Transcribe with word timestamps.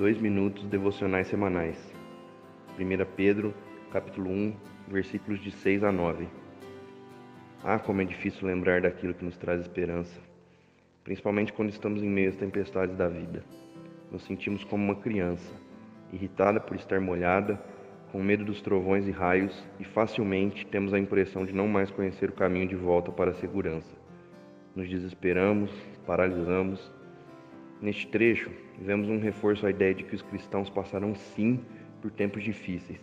Dois 0.00 0.18
minutos 0.18 0.64
devocionais 0.64 1.26
semanais. 1.26 1.76
1 2.78 3.04
Pedro, 3.14 3.52
capítulo 3.92 4.30
1, 4.30 4.56
versículos 4.88 5.42
de 5.42 5.50
6 5.50 5.84
a 5.84 5.92
9. 5.92 6.26
Ah, 7.62 7.78
como 7.78 8.00
é 8.00 8.06
difícil 8.06 8.48
lembrar 8.48 8.80
daquilo 8.80 9.12
que 9.12 9.22
nos 9.22 9.36
traz 9.36 9.60
esperança, 9.60 10.18
principalmente 11.04 11.52
quando 11.52 11.68
estamos 11.68 12.02
em 12.02 12.08
meio 12.08 12.30
às 12.30 12.36
tempestades 12.36 12.96
da 12.96 13.08
vida. 13.08 13.44
Nos 14.10 14.24
sentimos 14.24 14.64
como 14.64 14.82
uma 14.82 14.94
criança, 14.94 15.52
irritada 16.10 16.58
por 16.58 16.76
estar 16.78 16.98
molhada, 16.98 17.62
com 18.10 18.22
medo 18.22 18.42
dos 18.42 18.62
trovões 18.62 19.06
e 19.06 19.10
raios, 19.10 19.68
e 19.78 19.84
facilmente 19.84 20.66
temos 20.66 20.94
a 20.94 20.98
impressão 20.98 21.44
de 21.44 21.52
não 21.52 21.68
mais 21.68 21.90
conhecer 21.90 22.30
o 22.30 22.34
caminho 22.34 22.66
de 22.66 22.74
volta 22.74 23.12
para 23.12 23.32
a 23.32 23.34
segurança. 23.34 23.94
Nos 24.74 24.88
desesperamos, 24.88 25.70
paralisamos 26.06 26.90
Neste 27.82 28.06
trecho, 28.08 28.50
vemos 28.78 29.08
um 29.08 29.18
reforço 29.18 29.66
à 29.66 29.70
ideia 29.70 29.94
de 29.94 30.04
que 30.04 30.14
os 30.14 30.20
cristãos 30.20 30.68
passarão 30.68 31.14
sim 31.14 31.60
por 32.02 32.10
tempos 32.10 32.42
difíceis. 32.42 33.00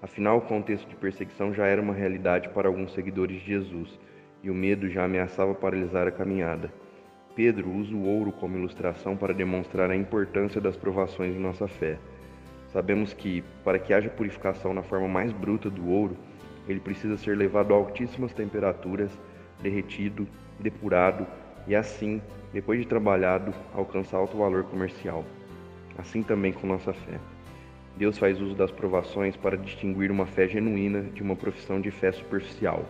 Afinal, 0.00 0.38
o 0.38 0.42
contexto 0.42 0.88
de 0.88 0.94
perseguição 0.94 1.52
já 1.52 1.66
era 1.66 1.82
uma 1.82 1.92
realidade 1.92 2.48
para 2.50 2.68
alguns 2.68 2.94
seguidores 2.94 3.40
de 3.40 3.46
Jesus, 3.46 3.98
e 4.40 4.48
o 4.48 4.54
medo 4.54 4.88
já 4.88 5.04
ameaçava 5.04 5.52
paralisar 5.52 6.06
a 6.06 6.12
caminhada. 6.12 6.72
Pedro 7.34 7.70
usa 7.72 7.92
o 7.92 8.06
ouro 8.06 8.30
como 8.30 8.56
ilustração 8.56 9.16
para 9.16 9.34
demonstrar 9.34 9.90
a 9.90 9.96
importância 9.96 10.60
das 10.60 10.76
provações 10.76 11.34
em 11.34 11.40
nossa 11.40 11.66
fé. 11.66 11.98
Sabemos 12.68 13.12
que, 13.12 13.42
para 13.64 13.80
que 13.80 13.92
haja 13.92 14.08
purificação 14.08 14.72
na 14.72 14.82
forma 14.82 15.08
mais 15.08 15.32
bruta 15.32 15.68
do 15.68 15.88
ouro, 15.88 16.16
ele 16.68 16.78
precisa 16.78 17.16
ser 17.16 17.36
levado 17.36 17.74
a 17.74 17.76
altíssimas 17.76 18.32
temperaturas, 18.32 19.10
derretido, 19.60 20.26
depurado 20.60 21.26
e 21.66 21.74
assim, 21.74 22.20
depois 22.52 22.80
de 22.80 22.86
trabalhado, 22.86 23.54
alcançar 23.74 24.18
alto 24.18 24.36
valor 24.36 24.64
comercial. 24.64 25.24
Assim 25.96 26.22
também 26.22 26.52
com 26.52 26.66
nossa 26.66 26.92
fé. 26.92 27.18
Deus 27.96 28.16
faz 28.16 28.40
uso 28.40 28.54
das 28.54 28.70
provações 28.70 29.36
para 29.36 29.56
distinguir 29.56 30.10
uma 30.10 30.26
fé 30.26 30.48
genuína 30.48 31.02
de 31.02 31.22
uma 31.22 31.36
profissão 31.36 31.80
de 31.80 31.90
fé 31.90 32.12
superficial. 32.12 32.84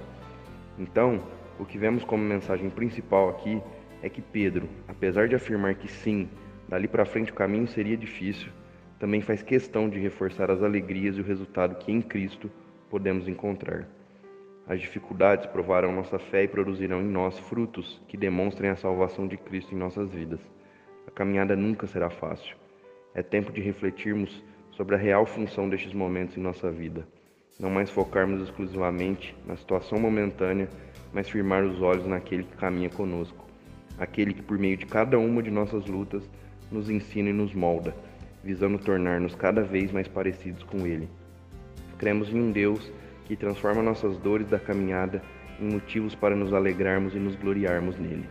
Então, 0.79 1.23
o 1.59 1.65
que 1.65 1.77
vemos 1.77 2.05
como 2.05 2.23
mensagem 2.23 2.71
principal 2.71 3.29
aqui 3.31 3.61
é 4.03 4.09
que 4.09 4.23
Pedro, 4.23 4.69
apesar 4.89 5.29
de 5.29 5.35
afirmar 5.35 5.75
que 5.75 5.89
sim, 5.89 6.29
dali 6.69 6.87
para 6.87 7.05
frente 7.05 7.33
o 7.33 7.35
caminho 7.35 7.67
seria 7.67 7.97
difícil, 7.97 8.51
também 8.99 9.21
faz 9.21 9.43
questão 9.43 9.89
de 9.89 9.99
reforçar 9.99 10.51
as 10.51 10.63
alegrias 10.63 11.17
e 11.17 11.21
o 11.21 11.25
resultado 11.25 11.75
que 11.77 11.91
em 11.91 12.01
Cristo 12.01 12.51
podemos 12.89 13.27
encontrar. 13.27 13.89
As 14.71 14.81
dificuldades 14.81 15.47
provarão 15.47 15.91
nossa 15.91 16.17
fé 16.17 16.45
e 16.45 16.49
produzirão 16.49 17.01
em 17.01 17.09
nós 17.09 17.37
frutos 17.37 18.01
que 18.07 18.17
demonstrem 18.17 18.71
a 18.71 18.77
salvação 18.77 19.27
de 19.27 19.37
Cristo 19.37 19.75
em 19.75 19.77
nossas 19.77 20.13
vidas. 20.13 20.39
A 21.09 21.11
caminhada 21.11 21.57
nunca 21.57 21.89
será 21.89 22.09
fácil. 22.09 22.57
É 23.13 23.21
tempo 23.21 23.51
de 23.51 23.61
refletirmos 23.61 24.45
sobre 24.71 24.95
a 24.95 24.99
real 24.99 25.27
função 25.27 25.69
destes 25.69 25.93
momentos 25.93 26.37
em 26.37 26.41
nossa 26.41 26.71
vida. 26.71 27.05
Não 27.59 27.69
mais 27.69 27.91
focarmos 27.91 28.43
exclusivamente 28.43 29.37
na 29.45 29.57
situação 29.57 29.99
momentânea, 29.99 30.69
mas 31.13 31.29
firmar 31.29 31.65
os 31.65 31.83
olhos 31.83 32.07
naquele 32.07 32.45
que 32.45 32.57
caminha 32.57 32.91
conosco, 32.91 33.45
aquele 33.99 34.33
que, 34.33 34.43
por 34.43 34.57
meio 34.57 34.77
de 34.77 34.87
cada 34.87 35.19
uma 35.19 35.43
de 35.43 35.51
nossas 35.51 35.85
lutas, 35.87 36.23
nos 36.71 36.89
ensina 36.89 37.31
e 37.31 37.33
nos 37.33 37.53
molda, 37.53 37.93
visando 38.45 38.79
tornar-nos 38.79 39.35
cada 39.35 39.65
vez 39.65 39.91
mais 39.91 40.07
parecidos 40.07 40.63
com 40.63 40.87
Ele. 40.87 41.09
Cremos 41.99 42.33
em 42.33 42.41
um 42.41 42.53
Deus 42.53 42.89
que 43.31 43.37
transforma 43.37 43.81
nossas 43.81 44.19
dores 44.19 44.49
da 44.49 44.59
caminhada 44.59 45.23
em 45.61 45.73
motivos 45.73 46.17
para 46.17 46.35
nos 46.35 46.53
alegrarmos 46.53 47.15
e 47.15 47.19
nos 47.21 47.37
gloriarmos 47.37 47.97
nele. 47.97 48.29